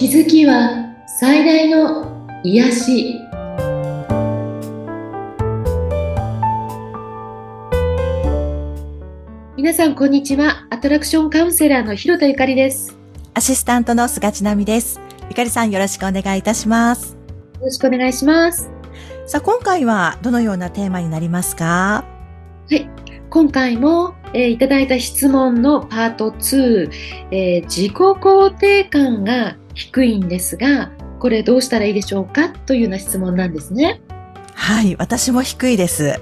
[0.00, 3.20] 気づきは最大の癒し。
[9.58, 10.66] 皆さんこんにちは。
[10.70, 12.96] アトラクションカウンセラーの広田ゆかりです。
[13.34, 14.98] アシスタントの菅千奈美です。
[15.28, 17.18] ゆかりさんよろしくお願いいたします。
[17.60, 18.70] よろしくお願いします。
[19.26, 22.06] さあ今回はどのようなテーマになりますか？
[22.70, 22.88] はい。
[23.28, 26.90] 今回も、えー、いただいた質問のパート2、
[27.32, 34.02] えー、自己肯定感が低いんですが、これどうしたらいいでしょうかというような質問なんですね。
[34.54, 36.20] はい、私も低いです。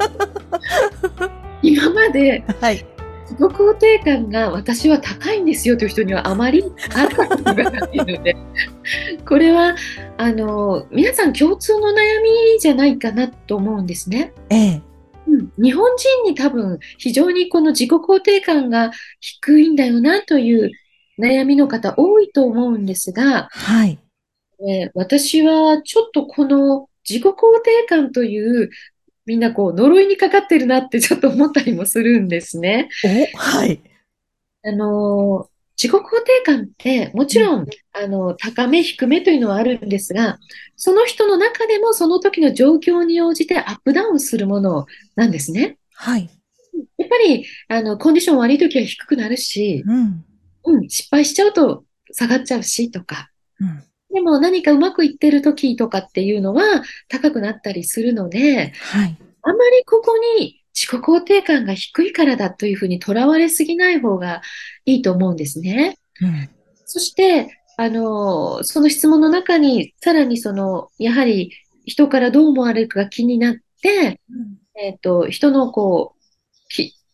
[1.62, 2.86] 今まで、はい、
[3.24, 8.34] 自己肯定感が私は高いんですよという人にはあまりあったことがないので、
[9.26, 9.76] これは
[10.16, 11.92] あの皆さん共通の悩
[12.54, 14.32] みじゃないかなと思うんですね。
[14.48, 14.82] ええ。
[15.26, 20.70] うん、日本人に多分非常にこの自己肯定感が低いんだよなという
[21.18, 23.98] 悩みの方多いと思うんですが、はい。
[24.68, 28.70] えー、私はちょっとこの自己肯定感という
[29.24, 32.88] みんなこう呪いにかかってるなってちょっと思ったりもするんですね。
[33.34, 33.80] おはい。
[34.64, 35.48] あの
[35.80, 40.38] 自己肯定感ってもちろん、あの高め低めというのはあるんですが
[40.76, 45.78] その人の中でもその時の状況に応じてアップダウンするものなんですね。
[45.94, 46.30] はい。
[46.96, 50.24] やっぱりあのコンディション悪い時は低くなるし、うん、
[50.64, 64.42] うん、失敗しちゃうと下がっちゃうしとか、うん、でも何かうまくいってる時とかっていうのは高くなったりするので、はい、あまりここに自己肯定感が低いからだというふうにとらわれすぎない方が
[64.84, 65.98] いいと思うんですね。
[66.20, 66.48] うん、
[66.84, 71.52] そして、あの、その質問の中に、さらにその、やはり
[71.84, 76.18] 人からどう思われるかが気になって、うん、えっ、ー、と、人のこう、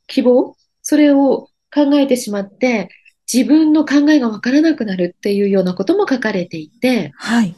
[0.06, 0.56] 希望？
[0.82, 2.90] それを考えてしまって、
[3.32, 7.54] 自分の考えがわからなくなるっていうようなことも書かれていて、はい。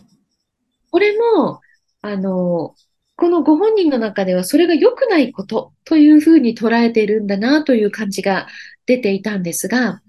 [0.91, 1.61] これも、
[2.02, 2.74] あの、
[3.17, 8.46] このご本人の中ではそれが良くないことというふうに捉えているんだなという感じが
[8.85, 10.01] 出ていたんですが、うん、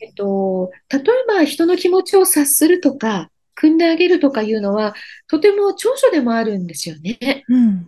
[0.00, 4.94] えっと、例えば人の気持ちを察するとか、組んであげるとかいうのは、
[5.28, 7.44] とても長所でもあるんですよね。
[7.48, 7.86] うん、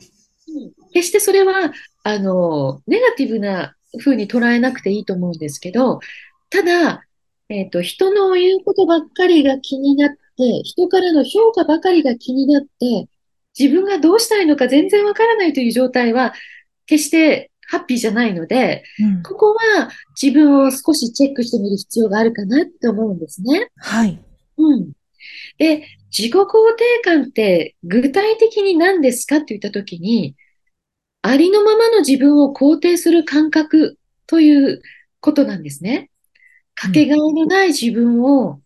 [0.93, 1.73] 決してそれは、
[2.05, 6.01] あの、ネガティブな風に捉えなくていいと思うんですけど、
[6.55, 7.05] ただ、
[7.49, 10.17] えっと、人の言うことばっかりが気になって、
[10.63, 13.09] 人からの評価ばかりが気になって、
[13.59, 16.33] 自分がどうしたいのか全然わからないという状態は、
[16.87, 23.69] 決してハッピーじゃないので、うん、ここは自分を少しチェックしてみる必要があるかなって思うんですね。
[23.79, 24.17] はい。
[24.57, 24.93] うん。
[25.59, 30.37] で、自己肯定感って具体的に何ですかって言ったときに、
[31.23, 33.99] ありのままの自分を肯定する感覚
[34.29, 34.83] という
[35.21, 36.11] ことなんですね。
[36.75, 38.61] かけがえのない自分を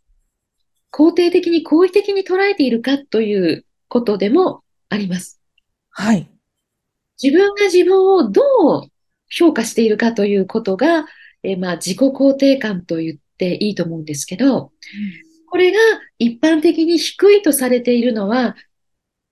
[0.90, 5.40] 肯定的に好意的に捉えているかということでもあります。
[5.90, 6.30] はい。
[7.22, 8.42] 自分が自分をど
[8.84, 8.90] う
[9.28, 11.06] 評価しているかということが、
[11.42, 14.70] えまあ、自己肯定感と言っていいと思うんですけど、うん、
[15.46, 15.78] これが
[16.18, 18.56] 一般的に低いとされているのは、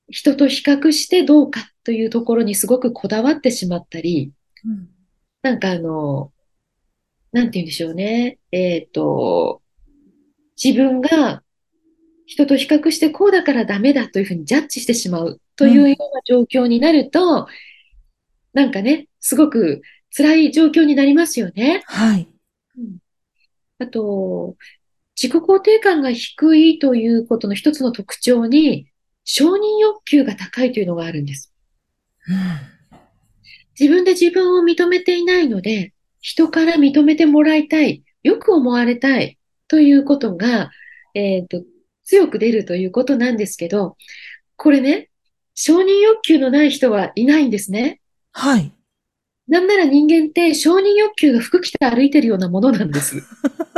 [0.09, 4.33] 人と比較してどうかというところにすごくこだわってしまったり、
[4.65, 4.89] うん、
[5.43, 6.33] なんかあの、
[7.37, 8.39] なんて言うんでしょうね。
[8.51, 9.61] えっ、ー、と、
[10.63, 11.43] 自分が
[12.25, 17.47] 人と比較してこうだからダメだというふうにジャッジしてしまうというような状況になると、うん、
[18.55, 19.83] なんかね、すごく
[20.17, 21.83] 辛い状況になりますよね。
[21.85, 22.27] はい。
[22.79, 22.97] うん、
[23.81, 24.57] あと、
[25.15, 28.89] 自己肯定感が低いということの一つの特徴に、
[29.25, 31.53] 承認欲求が高いというのがあるんです。
[32.29, 32.97] うん、
[33.79, 35.93] 自分で自分を認めていないので、
[36.27, 39.39] 人から認めてもらいたい、よく思われたい
[39.69, 40.73] ということが、
[41.15, 41.63] えっ、ー、と、
[42.03, 43.97] 強く出るということなんですけど、
[44.57, 45.09] これね、
[45.55, 48.01] 承認欲求のない人はいないんですね。
[48.33, 48.73] はい。
[49.47, 53.23] なんなら人間って承認欲求が服着て歩いてるようなものなんです。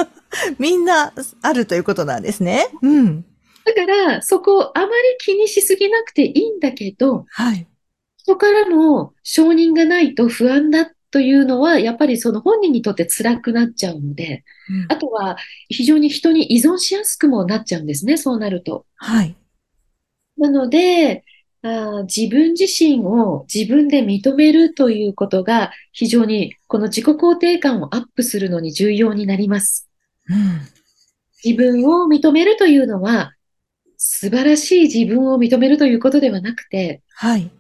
[0.59, 1.13] みんな
[1.43, 2.69] あるということなんですね。
[2.81, 3.27] うん。
[3.67, 7.67] だから、そこあまり気にしすぎなくていいんだけど、はい。
[8.17, 15.37] 人からの承認がないと不安だというのは、やっぱりその本人にとって辛くなっちゃうので、うん、あとは
[15.69, 18.87] 非常に人に依存しやすくもなっちゃうんですね、そうなると。
[18.97, 19.37] はい。
[20.37, 21.25] なので、
[21.63, 29.89] あ自分自身を自分で認めるということが非常にこの自己肯定感をアップするのに重要になります。
[30.29, 30.61] うん、
[31.45, 33.33] 自分を認めるというのは
[33.97, 37.51] 素晴らしい自分を認めるということではなくて、はい。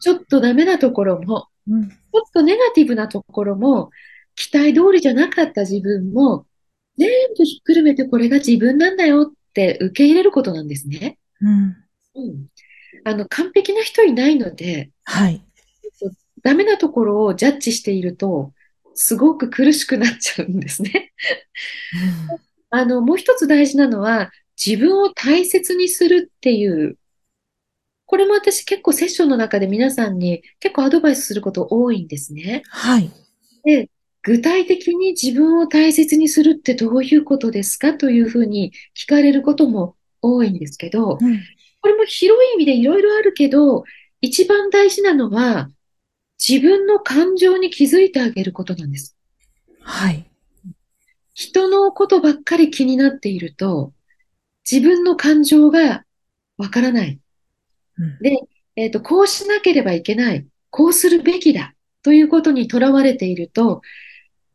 [0.00, 3.90] ちょっとダメなところも、うん、ちょっとネガティブなところも、
[4.34, 6.46] 期待通りじゃなかった自分も
[6.96, 11.18] 全部ひっくるめてこれが自分なんだよって受け入れることなんですね。
[11.40, 11.76] うん。
[12.14, 12.46] うん。
[13.04, 15.42] あの、完璧な人いないので、はい。
[16.42, 18.52] ダメなところをジャッジしていると、
[18.94, 21.12] すごく苦しくなっちゃうんですね。
[22.70, 24.30] あの、もう一つ大事なのは、
[24.62, 26.96] 自分を大切にするっていう、
[28.08, 32.62] これも私結構セッションの中で皆さんに結構アドバイスすること多いんですね。
[32.70, 33.10] はい。
[33.64, 33.90] で、
[34.22, 41.38] 具体的に自分を大切にするってどういうことですかというふうに聞かれることも多いんですけど、うん、
[41.82, 43.84] これも広い意味でいろいろあるけど、
[44.22, 45.68] 一番大事なのは、
[46.38, 49.18] 自分の感情に気づいてあげることなんです。
[49.82, 50.24] はい。
[51.34, 53.92] 人のことばっかり気になっていると、
[54.70, 56.04] 自分の感情が
[56.56, 57.20] わからない。
[57.98, 58.36] うん、で、
[58.76, 60.46] えっ、ー、と、こうしなければいけない。
[60.70, 61.74] こうするべきだ。
[62.02, 63.82] ということにとらわれていると、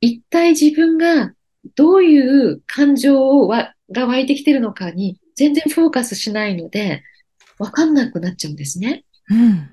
[0.02, 1.34] 一体自分が
[1.76, 7.04] どういう感情をわが湧いてきてるのかに全然フォーカスしないので、
[7.60, 9.06] わかんなくなっちゃうんですね。
[9.30, 9.70] うん。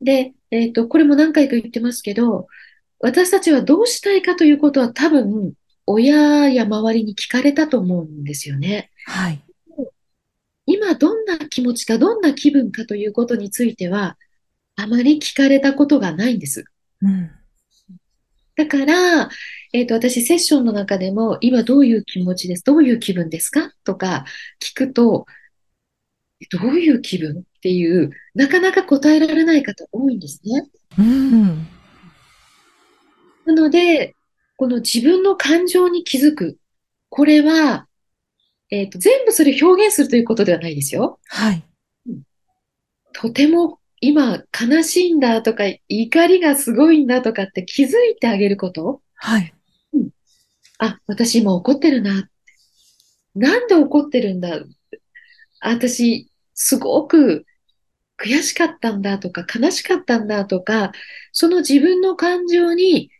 [0.00, 2.46] で、えっ、ー、と、これも何回か言ってますけど、
[3.00, 5.54] 私たちはどうしたいかということは多分、
[5.86, 8.90] 親や周りに聞かれたと思うんですよね。
[9.06, 9.42] はい。
[10.70, 14.18] 今どんな気持ちか、どんな気分かということについては、
[14.76, 16.64] あまり聞かれたことがないんです。
[17.00, 17.30] うん。
[18.54, 19.30] だから、
[19.72, 23.72] えっ、ー、と、私、セッションの中でも、今どういう気持ちです、どういう気分ですか？
[23.82, 24.26] とか
[24.60, 25.24] 聞くと、
[26.50, 30.68] どういう気分っていう、なかなか答えられない方多いんですね。
[30.98, 31.66] うん。
[33.46, 34.14] なので、
[34.56, 36.58] この自分の感情に気づく。
[37.08, 37.87] これは、
[38.70, 41.18] えっ、ー、と、全部それ表現するということではないですよ。
[41.26, 41.64] はい。
[43.12, 49.02] とても今悲しいんだとか、怒りがすごいんだとかって気づいてあげること。
[49.14, 49.54] はい。
[49.94, 50.10] うん、
[50.78, 52.28] あ、私今怒ってるな。
[53.34, 54.60] なんで怒ってるんだ
[55.60, 57.46] 私、すごく
[58.18, 60.92] 悔しかったんだとか、悲しかったんだとか、
[61.32, 63.10] その自分の感情に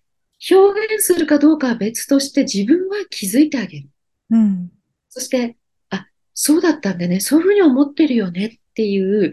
[0.50, 3.88] 表現するかどうかは別として自分は気づいてあげる。
[4.30, 4.70] うん。
[5.10, 5.56] そして、
[5.90, 7.20] あ、そうだったんだね。
[7.20, 9.32] そういうふうに思ってるよねっていう、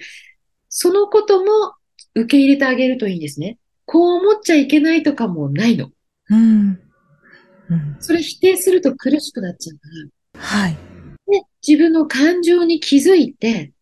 [0.70, 1.74] そのことも
[2.16, 3.58] 受け入れてあげるといいんですね。
[3.86, 5.90] こう思っちゃいけないとかもないの。
[6.30, 6.80] うん。
[7.70, 9.82] うん、それ否定すると苦しくなっちゃうか
[10.40, 10.42] ら。
[10.42, 10.78] はい。
[11.28, 13.74] で、自分の感情に気づいて、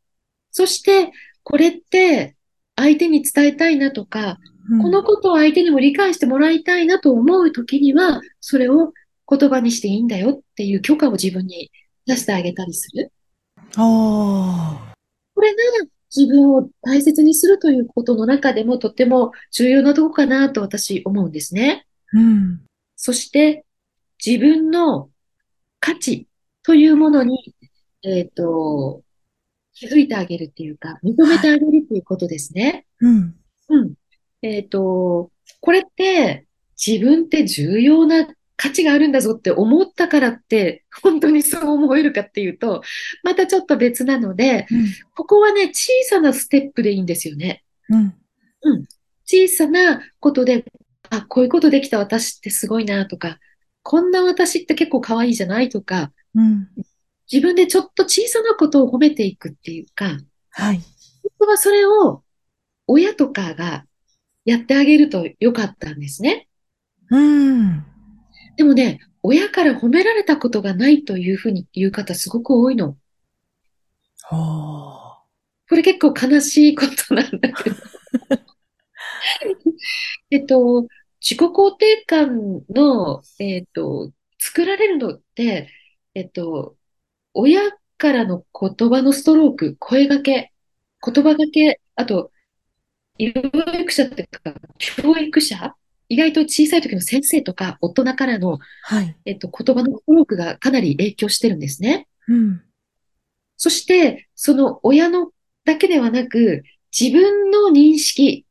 [0.52, 1.12] そして、
[1.44, 2.36] これって
[2.76, 4.40] 相手に伝えたいなとか、
[4.70, 8.94] うん、このことを相手にも理解してもらいたいなと思うときには、それを
[9.30, 11.72] 言葉にしていいんだよっていう許可を自分に
[12.06, 13.12] 出してあげたりする？
[13.78, 13.82] お
[15.36, 21.88] これなら自分を大切にするということの中でもとても重要なとこかなと私思うんですね。
[22.14, 22.62] うん。
[22.96, 23.66] そして
[24.24, 25.10] 自分の
[25.80, 26.28] 価値
[26.62, 27.56] というものに、
[28.04, 29.02] えっ、ー、と、
[29.74, 32.86] 気づいてあげるっていうか、認めてあげるっていうことですね。
[33.02, 33.36] うん。
[33.70, 33.94] うん。
[34.42, 36.46] えっ、ー、と、これって
[36.78, 42.82] 自分って重要な価値があるんだぞって思ったからって、本当にそう思えるかっていうと、
[43.24, 44.86] またちょっと別なので、うん、
[45.16, 47.64] ここはね、小さなステップでいいんですよね。
[47.90, 48.16] うん。
[48.64, 48.86] うん。
[49.26, 50.66] 小さなことで、
[51.10, 53.40] あ、こういうことできた私ってすごいなとか、
[53.82, 56.70] こんな私って結構可愛いじゃないとか、うん、
[57.32, 60.18] 自分でちょっと小さなことを褒めていくっていうか、
[60.52, 60.78] はい。
[60.78, 62.24] 本当はそれを
[62.88, 63.86] 親とかが
[64.46, 66.48] やってあげるとよかったんですね。
[67.10, 67.86] うん。
[68.58, 72.98] でもね、親から褒められたことがないというふうに言う方すごく多いの。
[75.70, 77.76] これ結構悲しいことなんだけど。
[80.32, 80.88] えっと、
[81.22, 85.70] 自己肯定感の、えっと、作られるのって、
[86.14, 86.76] えっと、
[87.34, 90.52] 親からの言葉のストローク、声掛け、
[91.06, 92.32] 言葉がけ、あと、
[93.18, 93.32] 教
[93.80, 95.76] 育者っていうか、教育者
[96.14, 102.08] 意外と小さい時の先生とか大人からの、はい、えっと、言葉の多くがかなり影響してるんですね。
[102.28, 102.62] うん。
[103.58, 105.32] そして、その親の
[105.66, 106.64] だけではなく、
[106.98, 108.46] 自分の認識、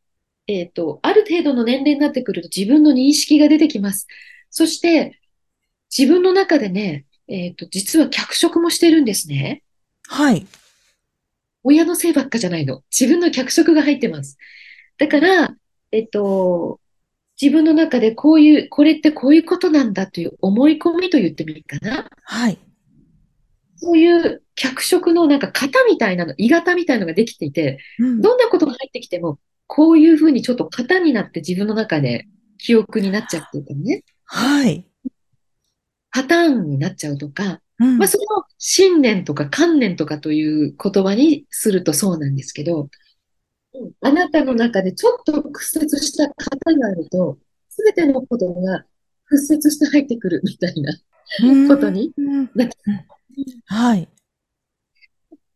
[0.49, 4.09] えっと、ある程度の年齢になってくると自分の認識が出てきます。
[4.51, 5.21] そして、
[5.97, 9.63] 自分の中でね、えっと、実は脚色もしてるんですね。
[10.09, 10.47] はい。
[11.63, 12.83] 親のせいばっかじゃないの。
[12.91, 14.37] 自分の脚色が入ってます。
[14.99, 15.55] だから、
[15.93, 16.81] えっと、
[17.41, 22.09] 自分の中でこういう、これってこういうことなんだという思い込みと言ってもいいかな。
[22.25, 22.59] はい。
[23.77, 32.27] そういう脚色のなんか型みたいなの、鋳型みたいなのができていて、うん、どんなことが入ってきても、こういうふうにちょっと型になって自分の中で
[32.59, 34.05] 記憶になっちゃってるかね。
[34.25, 34.87] はい。
[36.13, 42.89] パターンになっちゃうとか、うんまあ、それを信念とか観念とかという言葉にするとそうなんですけど、うん
[44.01, 47.39] あなたの中でちょっと屈折した型があると、
[47.69, 48.85] すべてのことが
[49.27, 50.95] 屈折して入ってくるみたいな
[51.69, 52.77] ことにうんなって
[53.67, 54.09] はい。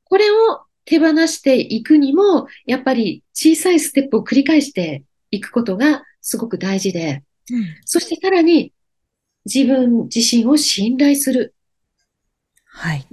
[0.04, 7.22] これを手放していくにも、やっぱり小さいステップを繰り返していくことがすごく大事で、
[7.84, 8.72] そしてさらに
[9.44, 11.54] 自分自身を信頼する。
[12.64, 13.06] はい。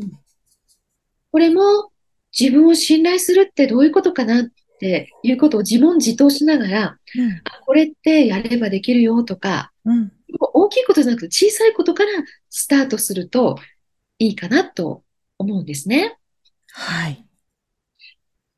[1.31, 1.91] これも
[2.37, 4.45] 自分を信頼するってどういうことかなっ
[4.79, 6.99] ていうことを自問自答しながら、あ
[7.65, 9.97] これってやればできるよとか、うん。
[9.97, 10.11] うん。
[10.53, 12.11] 大きいことじゃなくて小さいことから
[12.49, 13.57] スタートすると
[14.19, 15.03] いいかなと
[15.37, 16.17] 思うんですね。
[16.71, 17.25] はい。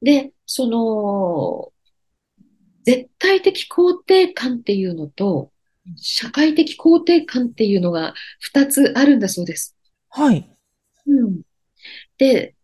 [0.01, 1.74] で、その、
[2.84, 5.51] 絶対的肯定感っていうのと、
[5.98, 9.75] 社会的肯定感っていうのが二つあるんだそうです。
[10.10, 10.50] はい。
[11.07, 11.41] うん。
[12.17, 12.55] で、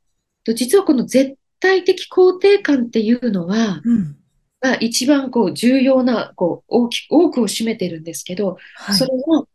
[0.43, 4.17] と実はこの絶対的肯定感っていうのは、うん。
[4.59, 8.95] まあ、一番こう重要な、こう、大き、多くを占めてるんですけど、はい。
[8.95, 9.45] それは、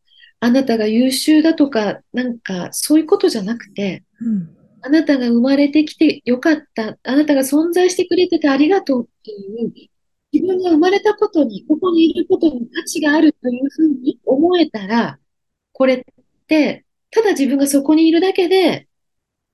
[0.40, 4.56] あなたが優秀だとか、なんか、そういうことじゃなくて、うん。
[4.82, 6.96] あなたが生まれてきてよかった。
[7.02, 9.72] あなたが存在してくれててありがとうっていう、
[10.32, 15.18] 自分が生まれたことに、ここにいることに価値があるというふうに思えたら、
[15.72, 16.02] これっ
[16.46, 18.88] て、ただ自分がそこにいるだけで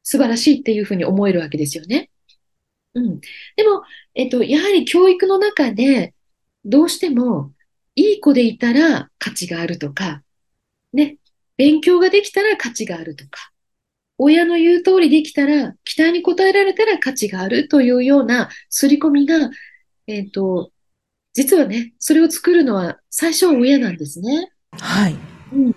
[0.03, 2.11] 素晴らしいっていうふうに思えるわけですよね。
[2.95, 3.21] うん。
[3.57, 3.83] でも、
[4.15, 6.15] えっと、やはり教育の中で、
[6.65, 7.53] どうしても、
[7.95, 10.23] いい子でいたら価値があるとか、
[10.93, 11.19] ね、
[11.57, 13.51] 勉強ができたら価値があるとか、
[14.19, 19.51] 親の言う通りできたら、期待に応えられたら価値があるというような刷り込みが、
[20.07, 20.71] えっと、
[21.35, 24.53] 実はね、それを作るのは最初は親なんですね。
[24.73, 25.17] はい。
[25.53, 25.67] うん。
[25.67, 25.75] うん。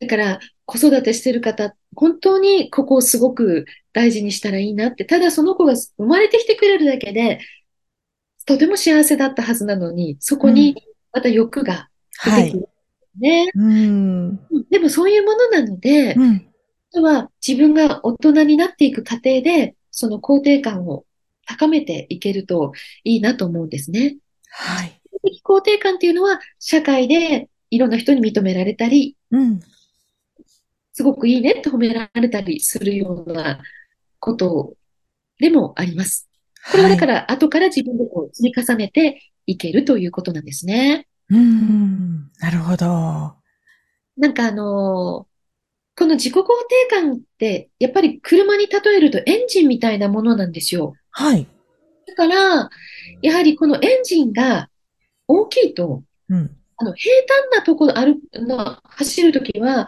[0.00, 7.40] だから、子育てしてる方、本当にここをすごく大事にしたらいいなって、ただその子が生まれてきてくれるだけで、
[8.46, 10.82] とても幸せだったはずなのに、そこに
[11.12, 12.44] また欲がはい。
[12.46, 12.68] 出てくる
[13.18, 13.50] ね。
[13.54, 14.28] うん。
[14.50, 16.48] うんでもそういうものなので、うん。
[17.02, 21.04] は自分が大人になっていく過程で、その肯定感を
[21.46, 22.72] 高めていけると
[23.04, 24.16] いいなと思うんですね。
[24.48, 25.00] はい。
[25.44, 29.60] 肯定感っていうのは、社会でいろんな人に認められたり、うん。
[30.92, 33.60] すごくいいねって褒められたりするような
[34.22, 34.74] こと
[35.40, 36.28] でもあります。
[36.70, 41.08] これはだから後から自分でこう積み重ねていけるということなんですね。
[41.28, 42.30] うん。
[42.38, 42.86] なるほど。
[44.16, 45.32] なんかあのー
[45.94, 46.46] この自己肯定
[46.88, 50.94] 感って、やっぱり車に例えるとエンジンみたいなものなんですよ。
[51.10, 51.46] はい。
[52.06, 52.70] だから、
[53.20, 54.70] やはりこのエンジンが
[55.28, 56.56] 大きいと、うん。
[56.78, 57.14] あの、平
[57.50, 59.86] 坦なところ歩くの、走るときは、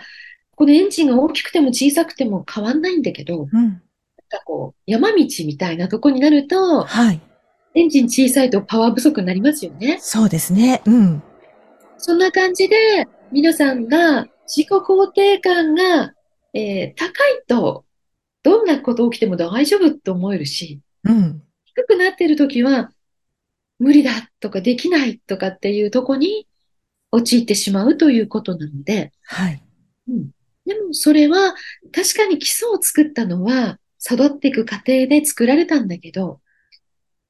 [0.56, 3.82] このエンジンが大きくても小さくても変わんないんだけど、うん。
[4.30, 7.20] なんかこう、山道みたいなとこになると、はい。
[7.74, 9.98] エンジン小さいとパワー不足になりますよね。
[10.00, 10.82] そうですね。
[10.86, 11.22] うん。
[11.98, 16.14] そんな感じで、皆さんが自己肯定感が、
[16.52, 17.84] えー高いと、
[18.42, 21.42] どんなこと起きても大丈夫って思えるし、うん。
[21.64, 22.92] 低くなってるときは、
[23.78, 26.46] 無理だとかできないとかっていうとこに
[27.10, 29.62] 陥ってしまうということなので、はい。
[30.08, 30.30] うん。
[30.66, 31.54] でもそれは
[31.92, 36.40] 確かに基礎を作ったのは育っていく過程で作られたんだけど、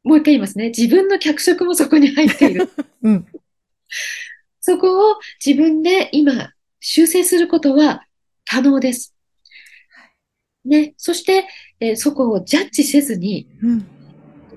[0.02, 0.68] もう一回言いますね。
[0.68, 2.68] 自分の脚色もそこに入っている。
[3.02, 3.26] うん。
[4.60, 8.06] そこを自分で今修正することは
[8.44, 9.14] 可能です。
[10.64, 10.94] ね。
[10.96, 11.46] そして、
[11.80, 13.86] えーそこをジャッジせずに、うん。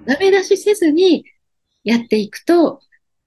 [0.05, 1.25] ダメ出しせずに
[1.83, 2.81] やっていくと、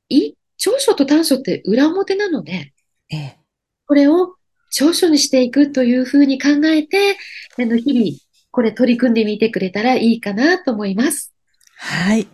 [0.08, 2.72] いい、長所と短所って裏表なので、
[3.10, 3.38] ええ。
[3.86, 4.36] これを
[4.70, 7.16] 長所にしていくというふうに考えて、
[7.58, 8.18] あの、日々、
[8.50, 11.34] これ取り組んでみてくれたらいいかなと思います。
[11.76, 12.26] はい。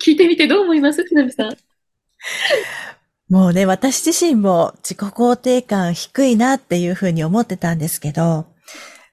[0.00, 1.04] 聞いてみてどう思います？
[1.04, 1.56] 船見さん。
[3.32, 8.46] もうね、私自身も自己肯定感低いなっていうふうに思ってたんですけど、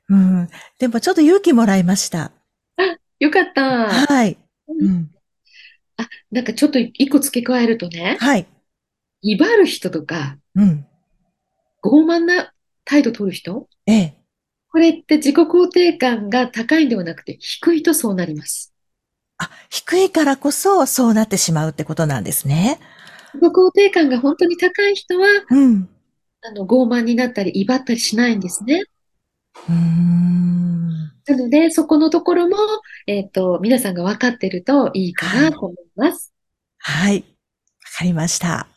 [0.10, 0.50] うん。
[0.80, 2.32] でもちょっと勇気もらいました。
[3.20, 3.90] よかった。
[3.90, 4.38] はい。
[4.68, 5.12] うん。
[5.98, 8.48] あ、なんかちょっと一個付け加えるとね、はい。
[9.22, 10.86] 威張る人とか、うん。
[11.84, 12.54] 傲慢な
[12.86, 14.17] 態度取る人、ええ。
[14.72, 18.74] これって自己肯定感が高いんではなくて、低いとそうなります。
[19.38, 22.80] あ、低いからこそそうなってしまうってことなんですね。
[23.34, 25.90] 自己肯定感が本当に高い人は、うん。
[26.42, 28.84] あの、傲慢になったり、威張ったりしないんですね。
[29.68, 30.68] うーん。
[31.28, 32.58] なので、そこのところも、
[33.06, 36.34] えっと、皆さんが分かってるといいかなと思います。
[36.80, 37.18] はい。
[37.18, 37.24] わ
[37.98, 38.68] かりました。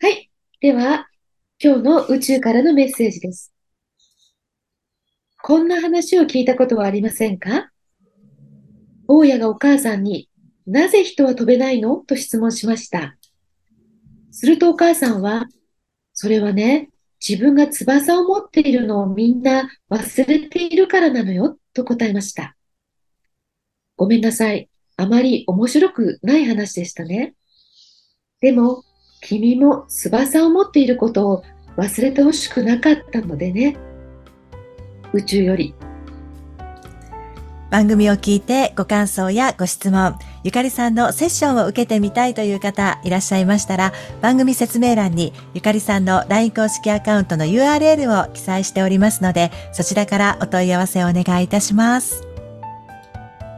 [0.00, 0.30] はい。
[0.60, 1.08] では、
[1.62, 3.52] 今日の宇宙からのメッセージです。
[5.40, 7.70] こんな話を聞いたことはありませんか？
[9.06, 10.28] 大家がお母さんに
[10.66, 11.96] なぜ人は飛べないの？
[11.96, 13.16] と質問しました。
[14.30, 15.46] するとお母さんは、
[16.12, 16.90] それはね、
[17.26, 22.56] 自分が翼を持っているのをみんな忘れているからなのよ、と答えました。
[23.96, 24.68] ごめんなさい。
[24.96, 27.34] あまり面白くない話でしたね。
[28.40, 28.82] でも、
[29.22, 31.42] 君も翼を持っていることを
[31.76, 33.76] 忘れてほしくなかったのでね。
[35.12, 35.74] 宇宙より。
[37.70, 52.22] 番組を聞いてご感想やご質問、ゆかりさんのセッションを受けてみたいという方いらっしゃいましたら、番組説明欄にゆかりさんの LINE 公式アカウントの URL を記載しておりますので、そちらからお問い合わせをお願いいたします。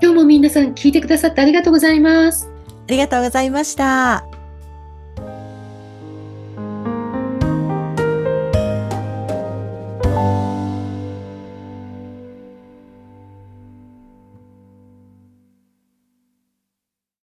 [0.03, 2.49] 今日も皆さん聞いてくださってありがとうございます。
[2.89, 4.30] ありがとうございました。